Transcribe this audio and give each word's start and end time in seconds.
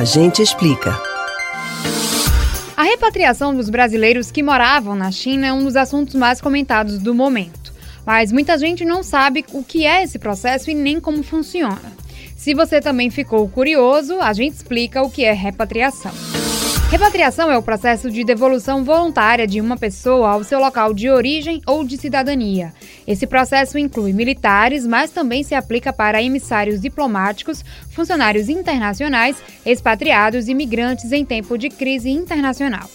A 0.00 0.04
gente 0.04 0.40
explica. 0.40 0.98
A 2.74 2.82
repatriação 2.82 3.54
dos 3.54 3.68
brasileiros 3.68 4.30
que 4.30 4.42
moravam 4.42 4.96
na 4.96 5.12
China 5.12 5.48
é 5.48 5.52
um 5.52 5.62
dos 5.62 5.76
assuntos 5.76 6.14
mais 6.14 6.40
comentados 6.40 6.98
do 6.98 7.14
momento. 7.14 7.70
Mas 8.06 8.32
muita 8.32 8.56
gente 8.56 8.82
não 8.82 9.02
sabe 9.02 9.44
o 9.52 9.62
que 9.62 9.84
é 9.84 10.02
esse 10.02 10.18
processo 10.18 10.70
e 10.70 10.74
nem 10.74 10.98
como 10.98 11.22
funciona. 11.22 11.92
Se 12.34 12.54
você 12.54 12.80
também 12.80 13.10
ficou 13.10 13.46
curioso, 13.46 14.18
a 14.22 14.32
gente 14.32 14.54
explica 14.54 15.02
o 15.02 15.10
que 15.10 15.22
é 15.22 15.34
repatriação. 15.34 16.12
Repatriação 16.90 17.48
é 17.52 17.56
o 17.56 17.62
processo 17.62 18.10
de 18.10 18.24
devolução 18.24 18.82
voluntária 18.82 19.46
de 19.46 19.60
uma 19.60 19.76
pessoa 19.76 20.30
ao 20.30 20.42
seu 20.42 20.58
local 20.58 20.92
de 20.92 21.08
origem 21.08 21.62
ou 21.64 21.84
de 21.84 21.96
cidadania. 21.96 22.72
Esse 23.06 23.28
processo 23.28 23.78
inclui 23.78 24.12
militares, 24.12 24.84
mas 24.84 25.12
também 25.12 25.44
se 25.44 25.54
aplica 25.54 25.92
para 25.92 26.20
emissários 26.20 26.80
diplomáticos, 26.80 27.64
funcionários 27.90 28.48
internacionais, 28.48 29.40
expatriados 29.64 30.48
e 30.48 30.54
migrantes 30.54 31.12
em 31.12 31.24
tempo 31.24 31.56
de 31.56 31.68
crise 31.68 32.10
internacional. 32.10 32.90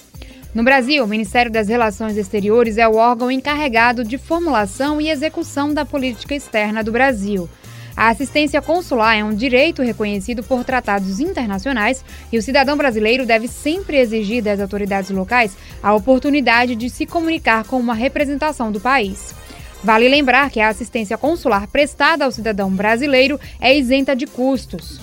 No 0.53 0.61
Brasil, 0.61 1.01
o 1.01 1.07
Ministério 1.07 1.49
das 1.49 1.69
Relações 1.69 2.17
Exteriores 2.17 2.77
é 2.77 2.85
o 2.85 2.95
órgão 2.95 3.31
encarregado 3.31 4.03
de 4.03 4.17
formulação 4.17 4.99
e 4.99 5.09
execução 5.09 5.73
da 5.73 5.85
política 5.85 6.35
externa 6.35 6.83
do 6.83 6.91
Brasil. 6.91 7.49
A 7.97 8.09
assistência 8.09 8.61
consular 8.61 9.15
é 9.15 9.23
um 9.23 9.33
direito 9.33 9.81
reconhecido 9.81 10.43
por 10.43 10.65
tratados 10.65 11.19
internacionais 11.19 12.03
e 12.31 12.37
o 12.37 12.41
cidadão 12.41 12.75
brasileiro 12.75 13.25
deve 13.25 13.47
sempre 13.47 13.97
exigir 13.97 14.43
das 14.43 14.59
autoridades 14.59 15.09
locais 15.11 15.55
a 15.81 15.93
oportunidade 15.93 16.75
de 16.75 16.89
se 16.89 17.05
comunicar 17.05 17.63
com 17.63 17.79
uma 17.79 17.93
representação 17.93 18.69
do 18.71 18.81
país. 18.81 19.33
Vale 19.81 20.09
lembrar 20.09 20.49
que 20.49 20.59
a 20.59 20.67
assistência 20.67 21.17
consular 21.17 21.67
prestada 21.67 22.25
ao 22.25 22.31
cidadão 22.31 22.69
brasileiro 22.69 23.39
é 23.61 23.77
isenta 23.77 24.15
de 24.15 24.25
custos. 24.25 24.99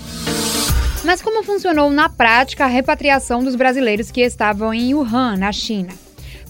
Mas 1.04 1.22
como 1.22 1.42
funcionou 1.42 1.90
na 1.90 2.08
prática 2.08 2.64
a 2.64 2.68
repatriação 2.68 3.42
dos 3.42 3.56
brasileiros 3.56 4.10
que 4.10 4.20
estavam 4.20 4.72
em 4.72 4.94
Wuhan, 4.94 5.36
na 5.36 5.50
China? 5.50 5.92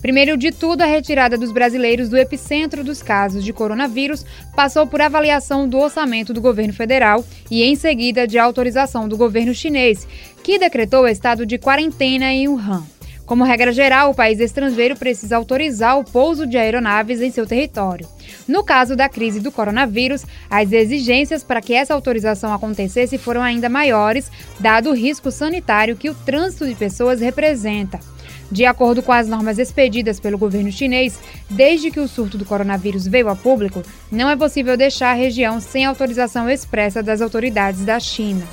Primeiro 0.02 0.36
de 0.36 0.50
tudo, 0.50 0.82
a 0.82 0.86
retirada 0.86 1.38
dos 1.38 1.52
brasileiros 1.52 2.08
do 2.08 2.18
epicentro 2.18 2.82
dos 2.82 3.00
casos 3.00 3.44
de 3.44 3.52
coronavírus 3.52 4.26
passou 4.54 4.84
por 4.84 5.00
avaliação 5.00 5.68
do 5.68 5.78
orçamento 5.78 6.34
do 6.34 6.40
governo 6.40 6.74
federal 6.74 7.24
e, 7.48 7.62
em 7.62 7.76
seguida, 7.76 8.26
de 8.26 8.36
autorização 8.36 9.08
do 9.08 9.16
governo 9.16 9.54
chinês, 9.54 10.06
que 10.42 10.58
decretou 10.58 11.04
o 11.04 11.08
estado 11.08 11.46
de 11.46 11.56
quarentena 11.56 12.32
em 12.32 12.48
Wuhan. 12.48 12.82
Como 13.24 13.44
regra 13.44 13.72
geral, 13.72 14.10
o 14.10 14.14
país 14.14 14.40
estrangeiro 14.40 14.96
precisa 14.96 15.36
autorizar 15.36 15.96
o 15.96 16.04
pouso 16.04 16.48
de 16.48 16.58
aeronaves 16.58 17.20
em 17.20 17.30
seu 17.30 17.46
território. 17.46 18.06
No 18.48 18.64
caso 18.64 18.96
da 18.96 19.08
crise 19.08 19.38
do 19.38 19.52
coronavírus, 19.52 20.26
as 20.50 20.72
exigências 20.72 21.44
para 21.44 21.60
que 21.60 21.72
essa 21.72 21.94
autorização 21.94 22.52
acontecesse 22.52 23.16
foram 23.18 23.40
ainda 23.40 23.68
maiores, 23.68 24.30
dado 24.58 24.90
o 24.90 24.94
risco 24.94 25.30
sanitário 25.30 25.96
que 25.96 26.10
o 26.10 26.14
trânsito 26.14 26.66
de 26.66 26.74
pessoas 26.74 27.20
representa. 27.20 28.00
De 28.52 28.66
acordo 28.66 29.02
com 29.02 29.12
as 29.12 29.26
normas 29.26 29.58
expedidas 29.58 30.20
pelo 30.20 30.36
governo 30.36 30.70
chinês, 30.70 31.18
desde 31.48 31.90
que 31.90 31.98
o 31.98 32.06
surto 32.06 32.36
do 32.36 32.44
coronavírus 32.44 33.06
veio 33.06 33.30
a 33.30 33.34
público, 33.34 33.82
não 34.10 34.28
é 34.28 34.36
possível 34.36 34.76
deixar 34.76 35.12
a 35.12 35.14
região 35.14 35.58
sem 35.58 35.86
autorização 35.86 36.50
expressa 36.50 37.02
das 37.02 37.22
autoridades 37.22 37.82
da 37.82 37.98
China. 37.98 38.46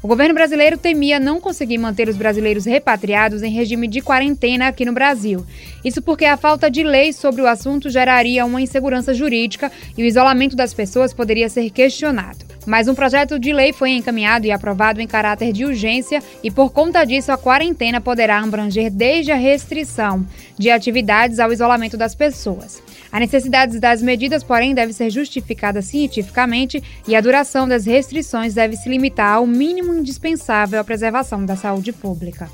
O 0.00 0.06
governo 0.06 0.34
brasileiro 0.34 0.78
temia 0.78 1.18
não 1.18 1.40
conseguir 1.40 1.78
manter 1.78 2.08
os 2.08 2.16
brasileiros 2.16 2.64
repatriados 2.64 3.42
em 3.42 3.50
regime 3.50 3.88
de 3.88 4.00
quarentena 4.00 4.68
aqui 4.68 4.84
no 4.84 4.92
Brasil. 4.92 5.44
Isso 5.84 6.00
porque 6.00 6.26
a 6.26 6.36
falta 6.36 6.70
de 6.70 6.84
lei 6.84 7.12
sobre 7.12 7.42
o 7.42 7.48
assunto 7.48 7.90
geraria 7.90 8.46
uma 8.46 8.62
insegurança 8.62 9.12
jurídica 9.12 9.70
e 9.98 10.02
o 10.04 10.06
isolamento 10.06 10.54
das 10.54 10.72
pessoas 10.72 11.12
poderia 11.12 11.48
ser 11.48 11.68
questionado. 11.70 12.49
Mas 12.70 12.86
um 12.86 12.94
projeto 12.94 13.36
de 13.36 13.52
lei 13.52 13.72
foi 13.72 13.90
encaminhado 13.90 14.46
e 14.46 14.52
aprovado 14.52 15.00
em 15.00 15.06
caráter 15.08 15.52
de 15.52 15.64
urgência 15.64 16.22
e, 16.40 16.52
por 16.52 16.70
conta 16.70 17.04
disso, 17.04 17.32
a 17.32 17.36
quarentena 17.36 18.00
poderá 18.00 18.38
abranger 18.38 18.92
desde 18.92 19.32
a 19.32 19.34
restrição 19.34 20.24
de 20.56 20.70
atividades 20.70 21.40
ao 21.40 21.52
isolamento 21.52 21.96
das 21.96 22.14
pessoas. 22.14 22.80
A 23.10 23.18
necessidade 23.18 23.80
das 23.80 24.00
medidas, 24.00 24.44
porém, 24.44 24.72
deve 24.72 24.92
ser 24.92 25.10
justificada 25.10 25.82
cientificamente 25.82 26.80
e 27.08 27.16
a 27.16 27.20
duração 27.20 27.66
das 27.66 27.86
restrições 27.86 28.54
deve 28.54 28.76
se 28.76 28.88
limitar 28.88 29.34
ao 29.34 29.48
mínimo 29.48 29.92
indispensável 29.92 30.78
à 30.78 30.84
preservação 30.84 31.44
da 31.44 31.56
saúde 31.56 31.92
pública. 31.92 32.48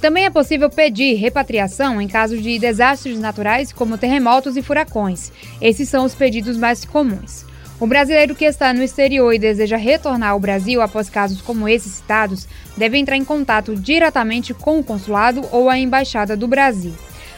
Também 0.00 0.24
é 0.24 0.30
possível 0.30 0.68
pedir 0.68 1.14
repatriação 1.14 2.02
em 2.02 2.08
caso 2.08 2.36
de 2.36 2.58
desastres 2.58 3.20
naturais 3.20 3.72
como 3.72 3.96
terremotos 3.96 4.56
e 4.56 4.62
furacões. 4.62 5.30
Esses 5.60 5.88
são 5.88 6.04
os 6.04 6.12
pedidos 6.12 6.56
mais 6.56 6.84
comuns. 6.84 7.48
O 7.80 7.86
brasileiro 7.86 8.34
que 8.34 8.44
está 8.44 8.74
no 8.74 8.82
exterior 8.82 9.32
e 9.32 9.38
deseja 9.38 9.78
retornar 9.78 10.32
ao 10.32 10.38
Brasil 10.38 10.82
após 10.82 11.08
casos 11.08 11.40
como 11.40 11.66
esses 11.66 11.94
citados 11.94 12.46
deve 12.76 12.98
entrar 12.98 13.16
em 13.16 13.24
contato 13.24 13.74
diretamente 13.74 14.52
com 14.52 14.78
o 14.78 14.84
consulado 14.84 15.42
ou 15.50 15.70
a 15.70 15.78
embaixada 15.78 16.36
do 16.36 16.46
Brasil. 16.46 16.92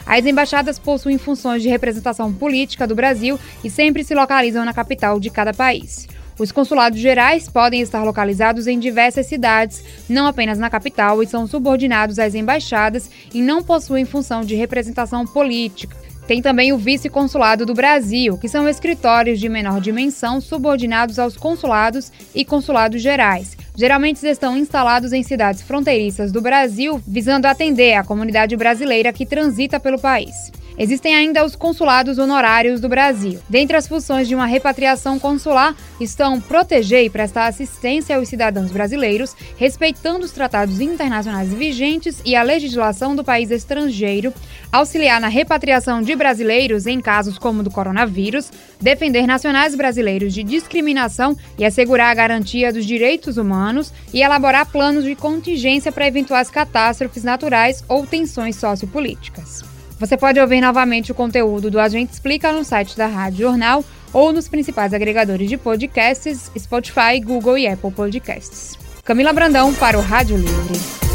As 0.05 0.25
embaixadas 0.25 0.77
possuem 0.77 1.17
funções 1.17 1.63
de 1.63 1.69
representação 1.69 2.33
política 2.33 2.85
do 2.85 2.93
Brasil 2.93 3.39
e 3.63 3.69
sempre 3.69 4.03
se 4.03 4.13
localizam 4.13 4.65
na 4.65 4.73
capital 4.73 5.17
de 5.17 5.29
cada 5.29 5.53
país. 5.53 6.09
Os 6.37 6.51
consulados 6.51 6.99
gerais 6.99 7.47
podem 7.47 7.79
estar 7.79 8.03
localizados 8.03 8.67
em 8.67 8.77
diversas 8.77 9.27
cidades, 9.27 9.81
não 10.09 10.27
apenas 10.27 10.59
na 10.59 10.69
capital, 10.69 11.23
e 11.23 11.27
são 11.27 11.47
subordinados 11.47 12.19
às 12.19 12.35
embaixadas 12.35 13.09
e 13.33 13.41
não 13.41 13.63
possuem 13.63 14.03
função 14.03 14.41
de 14.41 14.55
representação 14.55 15.25
política. 15.25 16.02
Tem 16.27 16.41
também 16.41 16.71
o 16.71 16.77
Vice-Consulado 16.77 17.65
do 17.65 17.73
Brasil, 17.73 18.37
que 18.37 18.47
são 18.47 18.67
escritórios 18.67 19.39
de 19.39 19.49
menor 19.49 19.81
dimensão 19.81 20.39
subordinados 20.39 21.19
aos 21.19 21.35
consulados 21.35 22.11
e 22.33 22.45
consulados 22.45 23.01
gerais. 23.01 23.57
Geralmente 23.75 24.25
estão 24.25 24.55
instalados 24.55 25.11
em 25.11 25.21
cidades 25.21 25.61
fronteiriças 25.61 26.31
do 26.31 26.41
Brasil, 26.41 27.01
visando 27.05 27.47
atender 27.47 27.95
a 27.95 28.03
comunidade 28.03 28.55
brasileira 28.55 29.11
que 29.11 29.25
transita 29.25 29.79
pelo 29.79 29.99
país. 29.99 30.51
Existem 30.77 31.15
ainda 31.15 31.45
os 31.45 31.55
consulados 31.55 32.17
honorários 32.17 32.81
do 32.81 32.89
Brasil. 32.89 33.39
Dentre 33.47 33.77
as 33.77 33.87
funções 33.87 34.27
de 34.27 34.33
uma 34.33 34.47
repatriação 34.47 35.19
consular 35.19 35.75
estão 35.99 36.41
proteger 36.41 37.05
e 37.05 37.09
prestar 37.09 37.45
assistência 37.45 38.15
aos 38.15 38.27
cidadãos 38.27 38.71
brasileiros, 38.71 39.35
respeitando 39.55 40.25
os 40.25 40.31
tratados 40.31 40.81
internacionais 40.81 41.53
vigentes 41.53 42.21
e 42.25 42.35
a 42.35 42.41
legislação 42.41 43.15
do 43.15 43.23
país 43.23 43.51
estrangeiro, 43.51 44.33
auxiliar 44.71 45.21
na 45.21 45.27
repatriação 45.27 46.01
de 46.01 46.15
brasileiros 46.15 46.87
em 46.87 46.99
casos 46.99 47.37
como 47.37 47.61
o 47.61 47.63
do 47.63 47.69
coronavírus, 47.69 48.51
defender 48.81 49.27
nacionais 49.27 49.75
brasileiros 49.75 50.33
de 50.33 50.43
discriminação 50.43 51.37
e 51.57 51.65
assegurar 51.65 52.09
a 52.09 52.15
garantia 52.15 52.73
dos 52.73 52.85
direitos 52.85 53.37
humanos 53.37 53.93
e 54.11 54.21
elaborar 54.21 54.71
planos 54.71 55.03
de 55.03 55.15
contingência 55.15 55.91
para 55.91 56.07
eventuais 56.07 56.49
catástrofes 56.49 57.23
naturais 57.23 57.83
ou 57.87 58.07
tensões 58.07 58.55
sociopolíticas. 58.55 59.72
Você 60.03 60.17
pode 60.17 60.37
ouvir 60.37 60.59
novamente 60.59 61.13
o 61.13 61.15
conteúdo 61.15 61.71
do 61.71 61.79
Agente 61.79 62.11
Explica 62.11 62.51
no 62.51 62.65
site 62.65 62.97
da 62.97 63.07
Rádio 63.07 63.47
Jornal 63.47 63.85
ou 64.11 64.33
nos 64.33 64.49
principais 64.49 64.93
agregadores 64.93 65.47
de 65.47 65.55
podcasts, 65.55 66.51
Spotify, 66.59 67.21
Google 67.23 67.57
e 67.57 67.65
Apple 67.65 67.89
Podcasts. 67.89 68.77
Camila 69.05 69.31
Brandão 69.31 69.73
para 69.73 69.97
o 69.97 70.01
Rádio 70.01 70.35
Livre. 70.35 71.12